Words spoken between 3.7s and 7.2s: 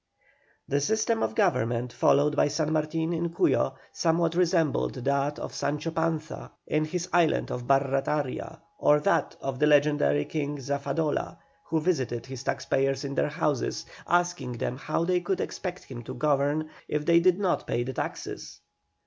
somewhat resembled that of Sancho Panza in his